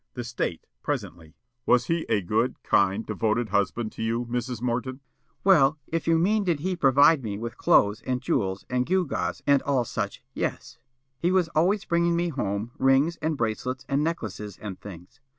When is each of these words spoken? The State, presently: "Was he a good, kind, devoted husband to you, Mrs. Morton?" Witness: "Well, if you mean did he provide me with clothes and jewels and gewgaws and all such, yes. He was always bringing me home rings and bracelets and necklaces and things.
The 0.15 0.23
State, 0.23 0.65
presently: 0.81 1.35
"Was 1.67 1.85
he 1.85 2.07
a 2.09 2.23
good, 2.23 2.63
kind, 2.63 3.05
devoted 3.05 3.49
husband 3.49 3.91
to 3.91 4.01
you, 4.01 4.25
Mrs. 4.25 4.59
Morton?" 4.59 4.93
Witness: 4.93 5.41
"Well, 5.43 5.77
if 5.85 6.07
you 6.07 6.17
mean 6.17 6.43
did 6.43 6.61
he 6.61 6.75
provide 6.75 7.21
me 7.21 7.37
with 7.37 7.55
clothes 7.59 8.01
and 8.01 8.19
jewels 8.19 8.65
and 8.67 8.87
gewgaws 8.87 9.43
and 9.45 9.61
all 9.61 9.85
such, 9.85 10.23
yes. 10.33 10.79
He 11.19 11.31
was 11.31 11.49
always 11.49 11.85
bringing 11.85 12.15
me 12.15 12.29
home 12.29 12.71
rings 12.79 13.17
and 13.21 13.37
bracelets 13.37 13.85
and 13.87 14.03
necklaces 14.03 14.57
and 14.57 14.81
things. 14.81 15.19